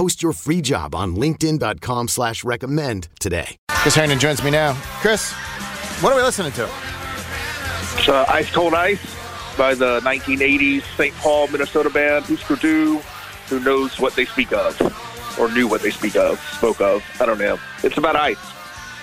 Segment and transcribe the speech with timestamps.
[0.00, 3.58] Post your free job on linkedin.com slash recommend today.
[3.68, 4.72] Chris Herrington joins me now.
[5.02, 5.30] Chris,
[6.00, 6.64] what are we listening to?
[6.64, 8.98] It's, uh, Ice Cold Ice
[9.58, 11.14] by the 1980s St.
[11.16, 13.02] Paul, Minnesota band Husker Du,
[13.50, 14.80] who knows what they speak of,
[15.38, 17.04] or knew what they speak of, spoke of.
[17.20, 17.60] I don't know.
[17.84, 18.38] It's about ice.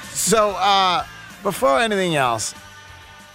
[0.09, 1.05] So, uh,
[1.43, 2.55] before anything else,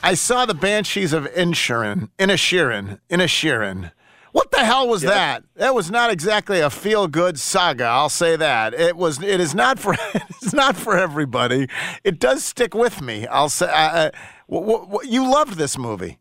[0.02, 3.92] I saw the Banshees of Inisherin, Inisherin, Inisherin.
[4.32, 5.44] What the hell was that?
[5.56, 7.84] That was not exactly a feel-good saga.
[7.84, 8.72] I'll say that.
[8.74, 9.22] It was.
[9.22, 9.94] It is not for.
[10.44, 11.68] It's not for everybody.
[12.02, 13.26] It does stick with me.
[13.28, 13.70] I'll say.
[13.72, 14.10] Uh,
[14.50, 16.18] w- w- you loved this movie.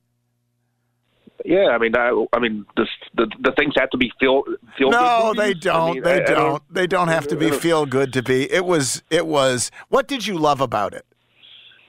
[1.44, 4.44] Yeah, I mean, I, I mean, this, the the things have to be feel
[4.78, 4.92] feel.
[4.92, 5.96] No, they don't.
[5.96, 6.64] mean, they I- I don't.
[6.74, 8.52] They don't have to be feel good to be.
[8.52, 9.02] It was.
[9.10, 9.72] It was.
[9.90, 11.06] What did you love about it?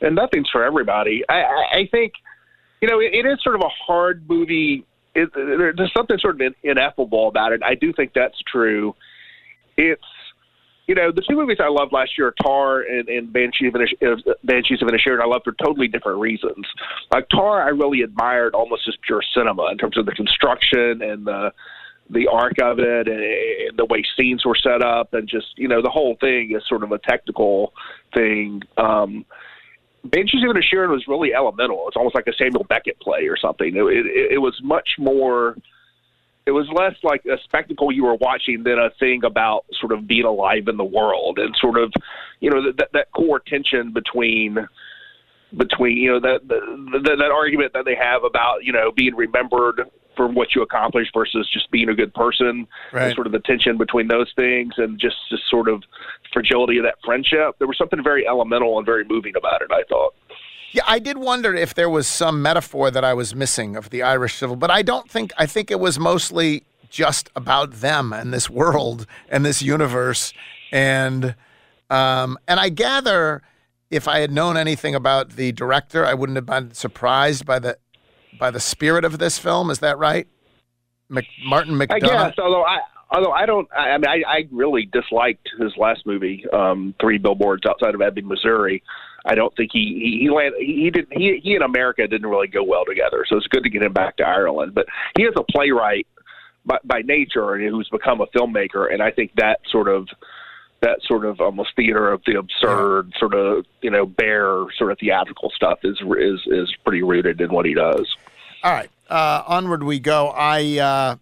[0.01, 1.23] and nothing's for everybody.
[1.29, 2.15] I, I, I think,
[2.81, 4.85] you know, it, it is sort of a hard movie.
[5.15, 7.63] It, there, there's something sort of ineffable about it.
[7.63, 8.95] I do think that's true.
[9.77, 10.03] It's,
[10.87, 14.03] you know, the two movies I loved last year, Tar and, and Banshees of Inish-
[14.03, 16.67] uh, Inisherin, I loved for totally different reasons.
[17.13, 21.27] Like Tar, I really admired almost as pure cinema in terms of the construction and
[21.27, 21.53] the
[22.11, 25.69] the arc of it and, and the way scenes were set up and just you
[25.69, 27.73] know the whole thing is sort of a technical
[28.13, 28.61] thing.
[28.77, 29.25] Um,
[30.05, 31.85] Banshees of Inisherin was really elemental.
[31.87, 33.77] It's almost like a Samuel Beckett play or something.
[33.77, 35.57] It, it, it was much more.
[36.45, 40.09] It was less like a spectacle you were watching than a thing about sort of
[40.09, 41.93] being alive in the world and sort of,
[42.41, 44.59] you know, that that core tension between
[45.57, 49.83] between you know that that that argument that they have about you know being remembered
[50.17, 53.05] for what you accomplished versus just being a good person Right.
[53.07, 55.83] and sort of the tension between those things and just just sort of
[56.33, 59.83] fragility of that friendship there was something very elemental and very moving about it i
[59.89, 60.15] thought
[60.73, 64.03] Yeah, I did wonder if there was some metaphor that I was missing of the
[64.03, 65.31] Irish Civil, but I don't think.
[65.37, 70.33] I think it was mostly just about them and this world and this universe,
[70.73, 71.35] and
[71.91, 73.43] um, and I gather
[73.91, 77.77] if I had known anything about the director, I wouldn't have been surprised by the
[78.39, 79.71] by the spirit of this film.
[79.71, 80.27] Is that right?
[81.09, 82.01] Mc, Martin i McDonagh.
[82.01, 82.79] guess although i
[83.11, 87.19] although i don't i, I mean I, I really disliked his last movie um three
[87.19, 88.83] billboards outside of ebbing missouri
[89.25, 92.49] I don't think he he he, land, he did he he and America didn't really
[92.49, 93.25] go well together.
[93.29, 94.75] So it's good to get him back to Ireland.
[94.75, 96.07] But he is a playwright
[96.65, 100.09] by, by nature and who's become a filmmaker, and I think that sort of
[100.83, 104.99] that sort of almost theater of the absurd, sort of you know bare sort of
[104.99, 108.15] theatrical stuff is is is pretty rooted in what he does.
[108.63, 110.29] All right, uh, onward we go.
[110.29, 111.17] I uh,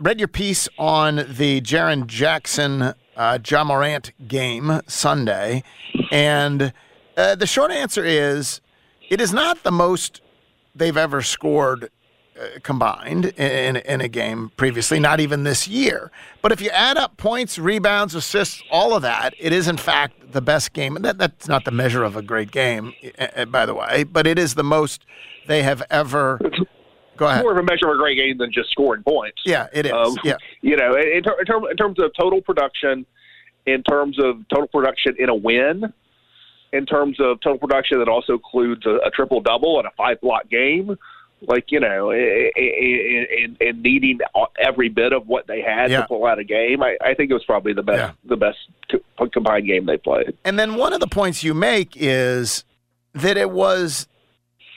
[0.00, 5.62] read your piece on the Jaren Jackson uh, Ja Morant game Sunday,
[6.10, 6.72] and
[7.16, 8.60] uh, the short answer is
[9.08, 10.22] it is not the most
[10.74, 11.90] they've ever scored
[12.62, 16.10] combined in, in a game previously, not even this year.
[16.42, 20.32] But if you add up points, rebounds, assists, all of that, it is in fact
[20.32, 20.96] the best game.
[20.96, 24.04] And that, that's not the measure of a great game, uh, uh, by the way,
[24.04, 25.04] but it is the most
[25.46, 26.40] they have ever.
[27.16, 27.42] Go ahead.
[27.42, 29.42] More of a measure of a great game than just scoring points.
[29.44, 29.92] Yeah, it is.
[29.92, 30.36] Um, yeah.
[30.62, 33.04] You know, in, ter- in terms of total production,
[33.66, 35.92] in terms of total production in a win,
[36.72, 40.20] in terms of total production that also includes a, a triple double and a five
[40.20, 40.96] block game,
[41.42, 44.18] like you know, and and needing
[44.58, 46.02] every bit of what they had Yeah.
[46.02, 48.12] to pull out a game, I, I think it was probably the best Yeah.
[48.24, 48.58] the best
[49.32, 50.34] combined game they played.
[50.44, 52.64] And then one of the points you make is
[53.14, 54.06] that it was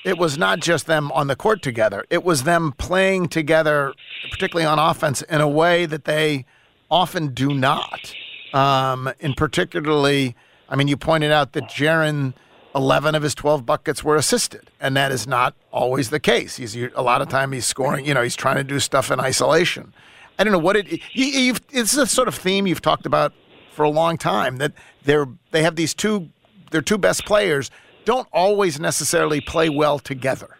[0.06, 2.04] it was not just them on the court together.
[2.10, 3.94] It was them playing together,
[4.32, 6.46] particularly on offense, in a way that they
[6.92, 8.14] often do not.
[8.54, 10.36] Um, and particularly,
[10.68, 12.34] I mean, you pointed out that Jaren,
[12.76, 16.58] eleven of his twelve buckets were assisted, and that is not always the case.
[16.58, 18.06] He's a lot of time he's scoring.
[18.06, 19.94] You know, he's trying to do stuff in isolation.
[20.40, 20.92] I don't know what it.
[21.14, 23.34] You, you've, it's a sort of theme you've talked about
[23.72, 24.74] for a long time that
[25.04, 26.30] they're they have these two
[26.72, 27.72] their two best players
[28.06, 30.58] don't always necessarily play well together.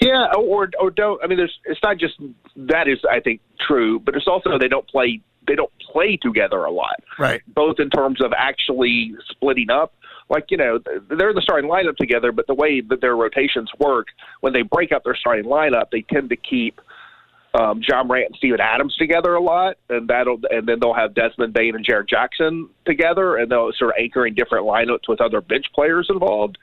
[0.00, 1.22] Yeah, or or don't.
[1.22, 1.56] I mean, there's.
[1.64, 2.14] It's not just
[2.56, 5.20] that is I think true, but it's also they don't play.
[5.46, 7.02] They don't play together a lot.
[7.18, 7.42] Right.
[7.48, 9.92] Both in terms of actually splitting up.
[10.28, 10.78] Like you know,
[11.08, 14.08] they're in the starting lineup together, but the way that their rotations work,
[14.40, 16.80] when they break up their starting lineup, they tend to keep
[17.54, 21.14] um, Ja Morant and Steven Adams together a lot, and that'll and then they'll have
[21.14, 25.40] Desmond Bane and Jaren Jackson together, and they'll sort of anchoring different lineups with other
[25.40, 26.56] bench players involved.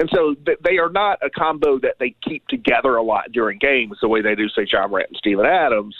[0.00, 3.58] And so th- they are not a combo that they keep together a lot during
[3.58, 5.94] games the way they do, say, Ja Morant and Steven Adams.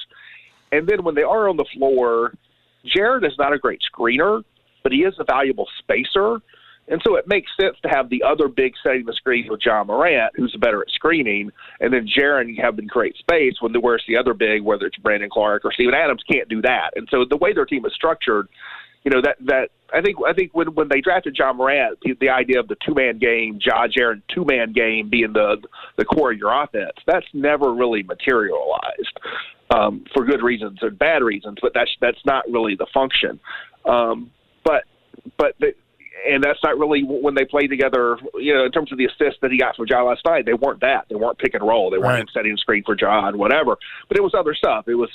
[0.73, 2.33] And then when they are on the floor,
[2.85, 4.43] Jared is not a great screener,
[4.83, 6.39] but he is a valuable spacer.
[6.89, 9.85] And so it makes sense to have the other big setting the screen with Ja
[9.85, 11.51] Morant, who's better at screening,
[11.81, 14.97] and then Jaren have them create space when the where's the other big, whether it's
[14.99, 16.91] Brandon Clarke or Steven Adams, can't do that.
[16.97, 18.49] And so the way their team is structured,
[19.05, 22.15] you know that that I think I think when when they drafted Ja Morant, the,
[22.21, 25.57] the idea of the two man game, Ja Jaren two man game being the
[25.97, 29.19] the core of your offense, that's never really materialized
[29.71, 33.41] um, for good reasons and bad reasons, but that's that's not really the function.
[33.85, 34.31] Um,
[34.65, 34.85] but
[35.37, 35.75] but the,
[36.29, 38.17] and that's not really when they played together.
[38.35, 40.55] You know, in terms of the assists that he got from Ja last night, they
[40.55, 41.07] weren't that.
[41.09, 41.91] They weren't pick and roll.
[41.91, 42.29] They weren't Right.
[42.33, 43.77] setting screen for Ja and whatever.
[44.09, 44.89] But it was other stuff.
[44.89, 45.11] It was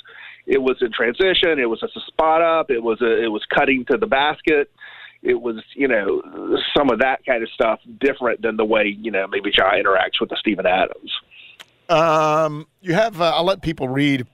[0.46, 1.58] it was in transition.
[1.58, 2.70] It was just a spot up.
[2.70, 4.70] It was a, it was cutting to the basket.
[5.22, 6.22] It was you know
[6.76, 10.20] some of that kind of stuff different than the way you know maybe Ja interacts
[10.20, 11.12] with the Steven Adams.
[11.88, 13.20] Um, you have.
[13.20, 14.26] Uh, I'll let people read.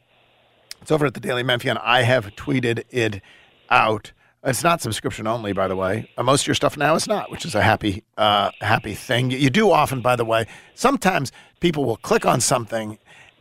[0.82, 1.78] It's over at the Daily Memphian.
[1.78, 3.22] I have tweeted it
[3.70, 4.12] out.
[4.46, 6.10] It's not subscription only, by the way.
[6.18, 9.30] Uh, most of your stuff now is not, which is a happy, uh, happy thing.
[9.30, 10.46] You, do often, by the way.
[10.74, 12.98] Sometimes people will click on something,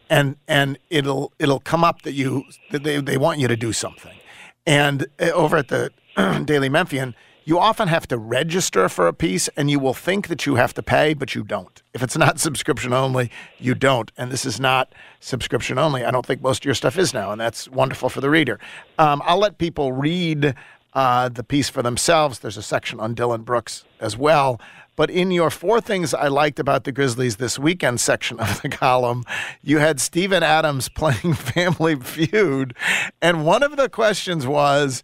[0.10, 3.74] and and it'll it'll come up that you that they they want you to do
[3.74, 4.18] something,
[4.66, 5.92] and uh, over at the
[6.46, 7.16] Daily Memphian.
[7.46, 10.74] You often have to register for a piece, and you will think that you have
[10.76, 11.84] to pay, but you don't.
[11.94, 13.30] If it's not subscription only,
[13.60, 14.14] you don't.
[14.16, 16.06] And this is not subscription only.
[16.06, 18.62] I don't think most of your stuff is now, and that's wonderful for the reader.
[18.98, 20.56] Um, I'll let people read
[20.94, 22.40] uh, the piece for themselves.
[22.40, 24.60] There's a section on Dillon Brooks as well.
[24.95, 28.69] But in your four things I liked about the Grizzlies this weekend section of the
[28.69, 29.24] column,
[29.62, 32.75] you had Steven Adams playing Family Feud.
[33.22, 35.01] And one of the questions was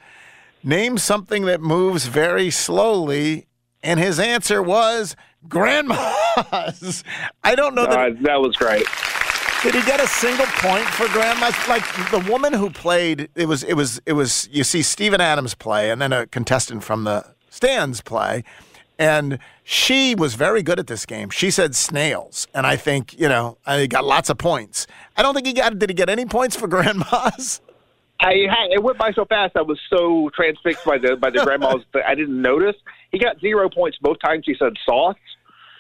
[0.64, 3.48] name something that moves very slowly.
[3.82, 5.16] And his answer was
[5.48, 5.98] grandmas.
[7.44, 8.12] I don't know that.
[8.12, 8.86] Uh, that was great.
[9.62, 11.54] Did he get a single point for grandmas?
[11.68, 14.48] Like the woman who played, it was, it was, it was.
[14.50, 18.46] You see Steven Adams play, and then a contestant from the stands play,
[18.98, 21.30] and she was very good at this game.
[21.30, 24.88] She said snails, and I think you know, I got lots of points.
[25.18, 25.78] I don't think he got.
[25.78, 27.60] Did he get any points for grandmas?
[28.22, 29.58] I had, it went by so fast.
[29.58, 32.76] I was so transfixed by the by the grandmas I didn't notice.
[33.12, 34.44] He got zero points both times.
[34.46, 35.18] He said sauce.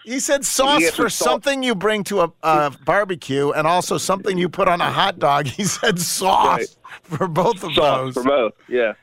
[0.05, 4.37] He said sauce He for something you bring to a, a barbecue, and also something
[4.37, 5.45] you put on a hot dog.
[5.59, 6.75] He said sauce Right.
[7.03, 8.13] for both of sauce those.
[8.15, 8.53] for both.
[8.67, 8.93] Yeah,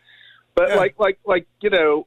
[0.55, 0.75] but Yeah.
[0.77, 2.07] like like like you know,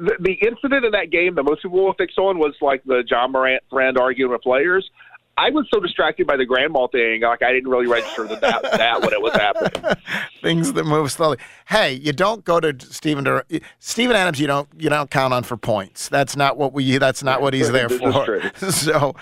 [0.00, 3.04] the, the incident in that game that most people will fix on was like the
[3.08, 4.88] Ja Morant friend arguing with players.
[5.36, 8.62] I was so distracted by the grandma thing, like I didn't really register that that,
[8.62, 9.96] that when it was happening.
[10.42, 11.38] things that move slowly.
[11.66, 13.44] Hey, you don't go to Stephen Dur-
[13.78, 14.38] Steven Adams.
[14.38, 16.08] You don't you don't count on for points.
[16.08, 16.98] That's not what we.
[16.98, 18.50] That's not what he's there for.
[18.70, 19.14] So,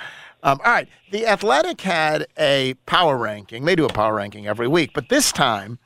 [0.42, 0.88] um, all right.
[1.10, 3.64] The Athletic had a power ranking.
[3.64, 5.78] They do a power ranking every week, but this time,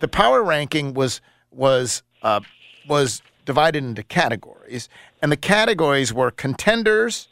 [0.00, 2.40] the power ranking was was uh,
[2.86, 4.88] was divided into categories,
[5.22, 7.28] and the categories were contenders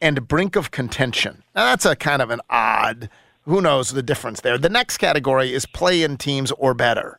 [0.00, 1.39] and brink of contention.
[1.54, 3.10] Now that's a kind of an odd.
[3.44, 4.58] Who knows the difference there?
[4.58, 7.18] The next category is play-in teams or better.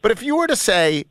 [0.00, 1.04] But if you were to say,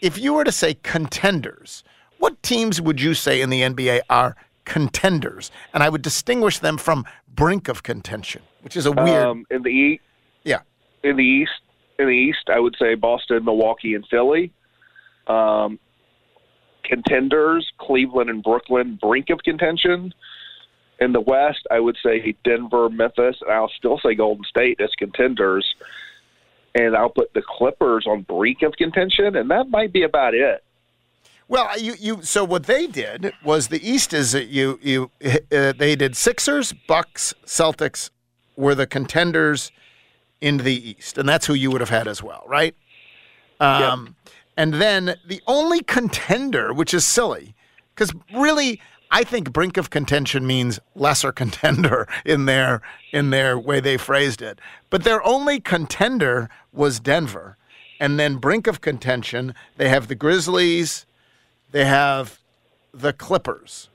[0.00, 1.82] if you were to say contenders,
[2.18, 5.50] what teams would you say in the NBA are contenders?
[5.74, 9.26] And I would distinguish them from brink of contention, which is a weird.
[9.26, 10.02] Um, in the East,
[10.44, 10.60] yeah.
[11.02, 11.50] in the East,
[11.98, 14.52] in the East, I would say Boston, Milwaukee, and Philly.
[15.26, 15.78] Um,
[16.84, 20.12] contenders, Cleveland and Brooklyn, brink of contention.
[21.02, 24.90] In the West, I would say Denver, Memphis, and I'll still say Golden State as
[24.96, 25.74] contenders.
[26.74, 30.64] And I'll put the Clippers on brink of contention, and that might be about it.
[31.48, 35.10] Well, you you so what they did was the East is that you you
[35.52, 38.08] uh, they did Sixers, Bucks, Celtics
[38.56, 39.70] were the contenders
[40.40, 42.74] in the East, and that's who you would have had as well, right?
[43.60, 44.16] Um,
[44.56, 47.54] And then the only contender, which is silly,
[47.94, 48.80] because really,
[49.14, 52.80] I think brink of contention means lesser contender in their
[53.12, 54.58] in their way they phrased it.
[54.88, 57.58] But their only contender was Denver,
[58.00, 61.04] and then brink of contention they have the Grizzlies,
[61.72, 62.40] they have
[62.92, 63.90] the Clippers.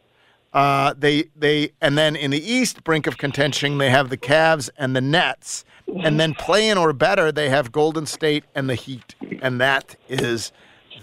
[0.54, 4.70] Uh, they they and then in the East, brink of contention, they have the Cavs
[4.78, 5.66] and the Nets,
[6.04, 10.52] and then playing or better, they have Golden State and the Heat, and that is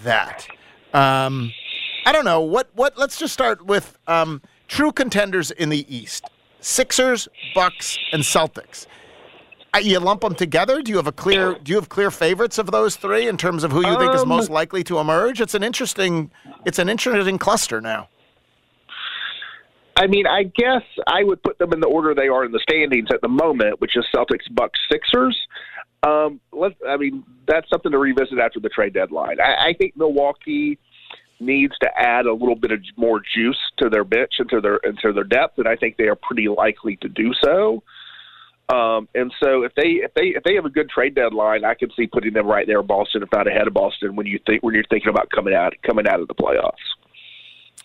[0.04, 0.46] that.
[0.92, 1.52] Um,
[2.06, 2.98] I don't know what what.
[2.98, 6.24] Let's just start with um, true contenders in the East:
[6.60, 8.86] Sixers, Bucks, and Celtics.
[9.74, 10.82] Uh, You lump them together.
[10.82, 11.54] Do you have a clear?
[11.54, 14.22] Do you have clear favorites of those three in terms of who you think is
[14.22, 15.40] Um, most likely to emerge?
[15.40, 16.30] It's an interesting.
[16.64, 18.08] It's an interesting cluster now.
[19.96, 22.58] I mean, I guess I would put them in the order they are in the
[22.58, 25.38] standings at the moment, which is Celtics, Bucks, Sixers.
[26.02, 29.40] Um, let I mean, that's something to revisit after the trade deadline.
[29.40, 30.78] I, I think Milwaukee
[31.40, 34.80] needs to add a little bit of more juice to their bench and to their
[34.82, 37.82] and to their depth, and I think they are pretty likely to do so.
[38.68, 41.74] Um, and so if they if they if they have a good trade deadline, I
[41.74, 44.38] can see putting them right there in Boston, if not ahead of Boston, when you
[44.46, 46.72] think when you're thinking about coming out coming out of the playoffs.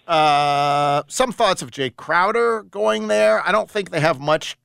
[0.08, 3.46] Uh, some thoughts of Jae Crowder going there.
[3.48, 4.58] I don't think they have much.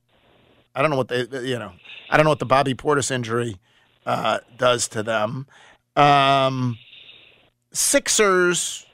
[0.73, 1.73] I don't know what they, you know,
[2.09, 3.57] I don't know what the Bobby Portis injury
[4.05, 5.47] uh, does to them.
[5.95, 6.77] Um,
[7.75, 8.85] Sixers,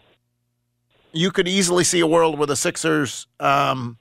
[1.11, 3.97] you could easily see a world where the Sixers um,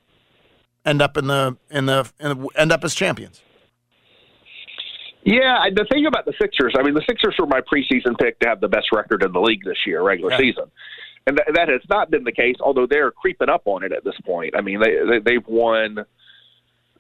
[0.85, 3.43] end up in the in the, in end up as champions.
[5.23, 8.49] Yeah, the thing about the Sixers, I mean, the Sixers were my preseason pick to
[8.49, 10.39] have the best record in the league this year, regular Yeah.
[10.39, 10.65] season,
[11.27, 12.57] and th- that has not been the case.
[12.61, 14.55] Although they're creeping up on it at this point.
[14.57, 15.99] I mean, they, they they've won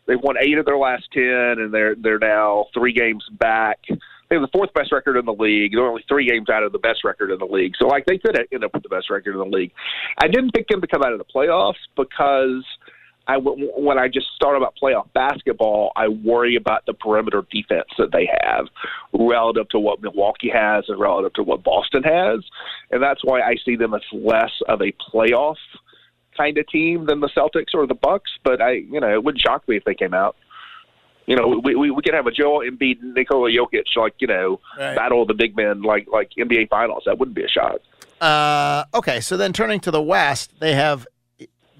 [0.06, 1.22] they've won eight of their last ten,
[1.58, 3.78] and they're they're now three games back.
[4.30, 5.72] They have the fourth best record in the league.
[5.72, 7.72] They're only three games out of the best record in the league.
[7.76, 9.72] So, like, they could end up with the best record in the league.
[10.22, 12.64] I didn't pick them to come out of the playoffs because
[13.26, 18.12] I when I just start about playoff basketball, I worry about the perimeter defense that
[18.12, 18.66] they have
[19.12, 22.40] relative to what Milwaukee has and relative to what Boston has,
[22.90, 25.56] and that's why I see them as less of a playoff
[26.36, 28.30] kind of team than the Celtics or the Bucks.
[28.42, 30.36] But I, you know, it wouldn't shock me if they came out.
[31.26, 34.60] You know, we we, we could have a Joel Embiid, Nikola Jokic, like you know,
[34.78, 34.96] Right.
[34.96, 37.04] battle of the big men, like like NBA Finals.
[37.06, 37.80] That wouldn't be a shock.
[38.20, 41.06] Uh, okay, so then turning to the West, they have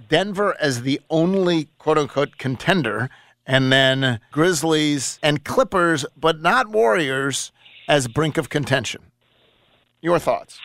[0.08, 3.10] Denver as the only quote unquote contender,
[3.46, 7.52] and then Grizzlies and Clippers, but not Warriors,
[7.88, 9.02] as brink of contention.
[10.00, 10.58] Your thoughts?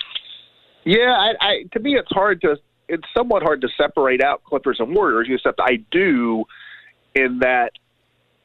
[0.86, 4.78] Yeah, I, I to me it's hard to it's somewhat hard to separate out Clippers
[4.80, 6.46] and Warriors, except I do
[7.16, 7.72] in that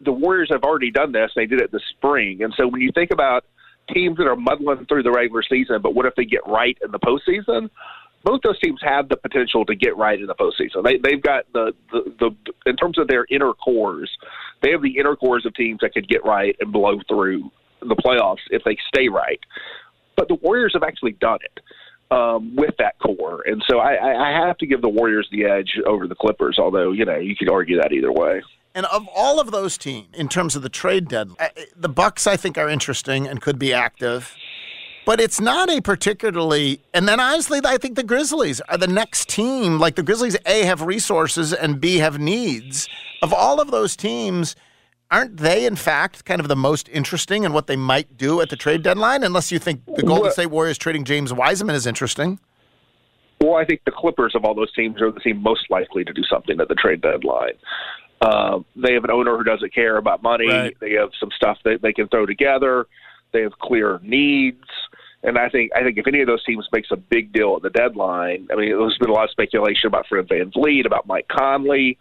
[0.00, 1.30] the Warriors have already done this.
[1.34, 3.44] They did it this spring, and so when you think about
[3.92, 6.90] teams that are muddling through the regular season, but what if they get right in
[6.90, 7.70] the postseason?
[8.22, 10.84] Both those teams have the potential to get right in the postseason.
[10.84, 14.10] They, they've got the, the the in terms of their inner cores,
[14.62, 17.96] they have the inner cores of teams that could get right and blow through the
[17.96, 19.40] playoffs if they stay right.
[20.16, 21.60] But the Warriors have actually done it
[22.14, 25.46] um, with that core, and so I, I I have to give the Warriors the
[25.46, 26.58] edge over the Clippers.
[26.58, 28.42] Although you know you could argue that either way.
[28.74, 32.26] And of all of those teams, in terms of the trade deadline, uh, the Bucks
[32.26, 34.34] I think are interesting and could be active,
[35.04, 36.80] but it's not a particularly.
[36.94, 39.78] And then honestly, I think the Grizzlies are the next team.
[39.78, 42.88] Like the Grizzlies, a have resources and b have needs.
[43.22, 44.54] Of all of those teams,
[45.10, 48.50] aren't they in fact kind of the most interesting in what they might do at
[48.50, 49.24] the trade deadline?
[49.24, 52.38] Unless you think the Golden State Warriors trading James Wiseman is interesting.
[53.40, 56.12] Well, I think the Clippers of all those teams are the team most likely to
[56.12, 57.54] do something at the trade deadline.
[58.20, 60.48] Uh, they have an owner who doesn't care about money.
[60.48, 60.76] Right.
[60.80, 62.86] They have some stuff that they can throw together.
[63.32, 64.66] They have clear needs,
[65.22, 67.62] and I think I think if any of those teams makes a big deal at
[67.62, 71.28] the deadline, I mean, there's been a lot of speculation about Fred VanVleet, about Mike
[71.28, 71.98] Conley,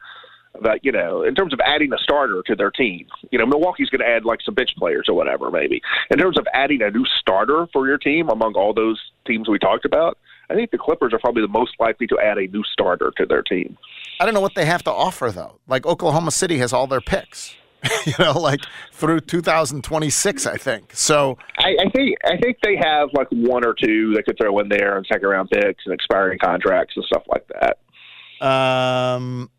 [0.55, 3.07] about you know, in terms of adding a starter to their team.
[3.31, 5.81] You know, Milwaukee's going to add like some bench players or whatever, maybe.
[6.09, 9.59] In terms of adding a new starter for your team among all those teams we
[9.59, 10.17] talked about,
[10.49, 13.25] I think the Clippers are probably the most likely to add a new starter to
[13.25, 13.77] their team.
[14.19, 15.59] I don't know what they have to offer though.
[15.67, 17.55] Like Oklahoma City has all their picks,
[18.05, 20.91] you know, like through 2026, I think.
[20.95, 24.57] So I, I think I think they have like one or two they could throw
[24.59, 28.45] in there and second round picks and expiring contracts and stuff like that.
[28.45, 29.51] Um,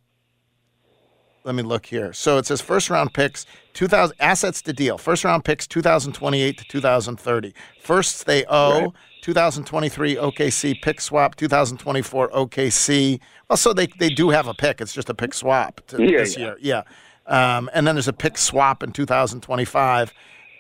[1.51, 2.13] let me look here.
[2.13, 4.97] So it says first round picks, 2000 assets to deal.
[4.99, 7.55] First round picks 2028 to 2030.
[7.83, 8.91] Firsts they owe Right.
[9.23, 13.19] 2023 OKC pick swap, 2024 OKC.
[13.49, 14.81] Well, so they they do have a pick.
[14.81, 16.45] It's just a pick swap to Yeah, this yeah.
[16.45, 16.57] year.
[16.61, 16.83] Yeah.
[17.27, 20.13] Um, and then there's a pick swap in 2025.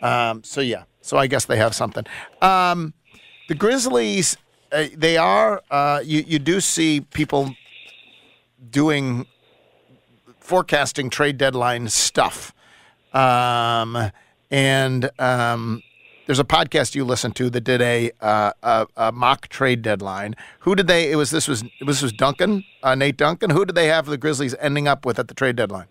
[0.03, 0.83] Um, so yeah.
[1.03, 2.05] So I guess they have something.
[2.43, 2.95] Um,
[3.49, 4.37] the Grizzlies,
[4.73, 5.63] uh, they are.
[5.71, 7.55] Uh, you you do see people
[8.71, 9.27] doing
[10.51, 12.53] forecasting trade deadline stuff.
[13.13, 14.11] Um,
[14.51, 15.81] and um,
[16.27, 20.35] there's a podcast you listen to that did a, uh, a, a mock trade deadline.
[20.61, 21.13] Who did they?
[21.13, 23.51] It was this was this was Duncan, uh, Nate Duncan.
[23.51, 25.87] Who did they have the Grizzlies ending up with at the trade deadline?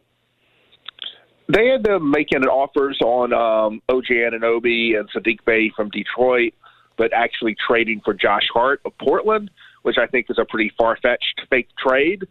[1.48, 6.54] They had them making offers on um, OG Anunoby and Saddiq Bey from Detroit,
[6.98, 9.51] but actually trading for Josh Hart of Portland,
[9.84, 12.28] which I think is a pretty far fetched fake trade.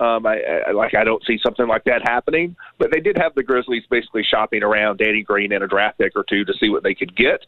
[0.00, 3.34] Um, I, I like I don't see something like that happening, but they did have
[3.34, 6.70] the Grizzlies basically shopping around Danny Green and a draft pick or two to see
[6.70, 7.44] what they could get.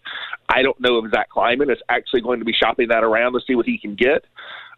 [0.50, 3.40] I don't know if Zach Kleiman is actually going to be shopping that around to
[3.46, 4.26] see what he can get.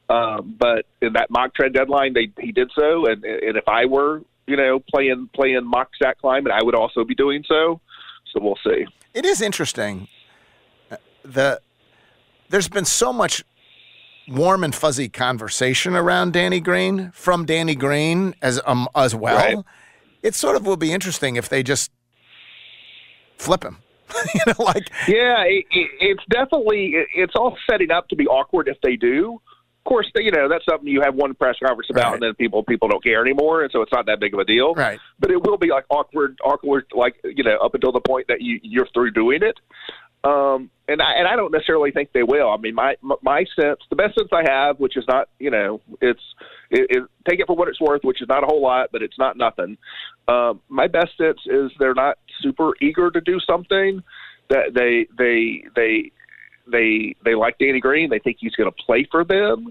[0.09, 3.87] Um, but in that mock trade deadline, they he did so, and and if I
[3.87, 7.81] were you know playing playing mock Zach Kleiman, I would also be doing so.
[8.33, 8.87] So we'll see.
[9.15, 10.07] It is interesting.
[10.93, 11.61] Uh, the
[12.51, 13.43] there's been so much
[14.29, 19.37] warm and fuzzy conversation around Danny Green from Danny Green as um, as well.
[19.37, 19.65] Right.
[20.23, 21.91] It sort of will be interesting if they just
[23.37, 23.79] flip him.
[24.35, 28.27] you know, like Yeah, it, it, it's definitely it, it's all setting up to be
[28.27, 29.41] awkward if they do.
[29.85, 32.13] Of course, you know that's something you have one press conference about, Right.
[32.15, 34.45] and then people people don't care anymore, and so it's not that big of a
[34.45, 34.73] deal.
[34.75, 34.99] Right.
[35.19, 38.41] But it will be like awkward, awkward, like you know, up until the point that
[38.41, 39.59] you you're through doing it.
[40.25, 42.51] Um, and I and I don't necessarily think they will.
[42.51, 45.81] I mean, my my sense, the best sense I have, which is not, you know,
[46.01, 46.23] it's
[46.71, 49.03] it, it, take it for what it's worth, which is not a whole lot, but
[49.03, 49.77] it's not nothing.
[50.27, 54.03] Um, my best sense is they're not super eager to do something.
[54.49, 56.11] That they they they
[56.71, 58.09] they they like Danny Green.
[58.09, 59.69] They think he's going to play for them.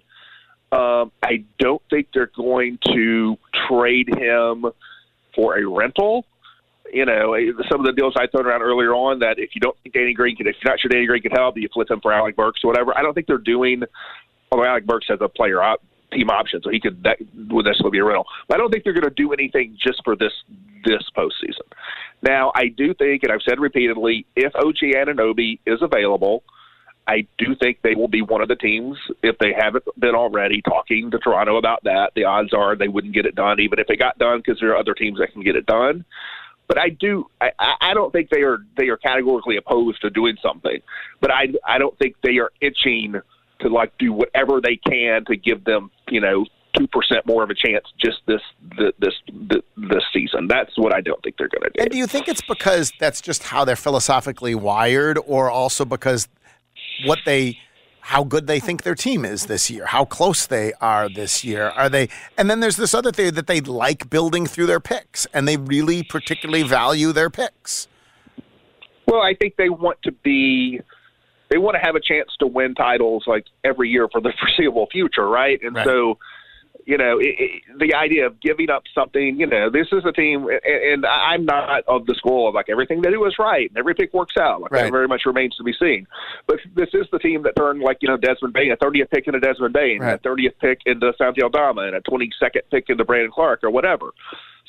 [0.72, 4.66] Um, I don't think they're going to trade him
[5.36, 6.26] for a rental.
[6.94, 9.62] You know, eh, some of the deals I thrown around earlier on that if you
[9.62, 11.90] don't think Danny Green could, if you're not sure Danny Green could help, you flip
[11.90, 12.96] him for Alec Burks or whatever.
[12.98, 13.84] I don't think they're doing.
[14.52, 15.82] Although Alec Burks has a player op,
[16.12, 17.18] team option, so he could that
[17.50, 18.26] would necessarily be a rental.
[18.48, 20.34] But I don't think they're going to do anything just for this
[20.86, 21.66] this postseason.
[22.22, 26.44] Now, I do think, and I've said repeatedly, if OG Anunoby is available,
[27.08, 30.62] I do think they will be one of the teams, if they haven't been already,
[30.62, 32.12] talking to Toronto about that.
[32.16, 34.72] The odds are they wouldn't get it done, even if it got done, because there
[34.72, 36.06] are other teams that can get it done.
[36.68, 40.38] But I do, I, I don't think they are they are categorically opposed to doing
[40.42, 40.82] something.
[41.20, 43.16] But I I don't think they are itching
[43.60, 46.46] to like do whatever they can to give them, you know,
[46.78, 48.42] two percent more of a chance just this
[48.78, 50.48] this this this season.
[50.48, 51.82] That's what I don't think they're going to do.
[51.82, 56.28] And do you think it's because that's just how they're philosophically wired, or also because
[57.06, 57.60] what they,
[58.04, 61.70] how good they think their team is this year, how close they are this year?
[61.70, 62.10] Are they?
[62.38, 65.56] And then there's this other theory that they like building through their picks, and they
[65.56, 67.88] really particularly value their picks.
[69.08, 70.82] Well, I think they want to be
[71.50, 74.88] they want to have a chance to win titles like every year for the foreseeable
[74.92, 75.62] future, right?
[75.64, 75.86] And Right.
[75.86, 76.18] so,
[76.86, 80.12] you know, it, it, the idea of giving up something, you know, this is a
[80.12, 83.70] team, and, and I'm not of the school of like everything they do is right
[83.70, 84.62] and every pick works out.
[84.62, 84.84] Like Right.
[84.84, 86.06] that very much remains to be seen.
[86.48, 89.28] But this is the team that turned like you know Desmond Bane, a 30th pick
[89.28, 90.20] into Desmond Bane, Right.
[90.24, 94.12] a 30th pick into Santi Aldama, and a 22nd pick into Brandon Clarke or whatever.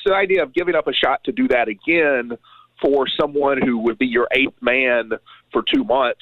[0.04, 2.36] So the idea of giving up a shot to do that again
[2.82, 5.10] for someone who would be your eighth man
[5.52, 6.20] for two months,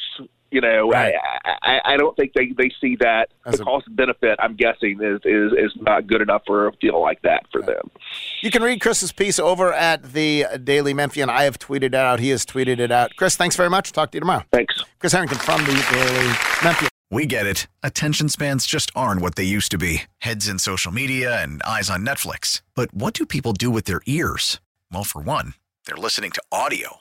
[0.52, 1.14] you know, Right.
[1.44, 4.38] I, I, I don't think they, they see that As the a- cost benefit.
[4.38, 7.90] I'm guessing is, is is not good enough for a deal like that for them.
[8.42, 11.30] You can read Chris's piece over at the Daily Memphian.
[11.30, 12.20] I have tweeted it out.
[12.20, 13.10] He has tweeted it out.
[13.16, 13.92] Chris, thanks very much.
[13.92, 14.44] Talk to you tomorrow.
[14.52, 14.74] Thanks.
[14.98, 16.28] Chris Herrington from the Daily
[16.62, 16.88] Memphian.
[17.10, 17.66] We get it.
[17.82, 21.90] Attention spans just aren't what they used to be heads in social media and eyes
[21.90, 22.62] on Netflix.
[22.74, 24.60] But what do people do with their ears?
[24.90, 25.52] Well, for one,
[25.86, 27.00] they're listening to audio.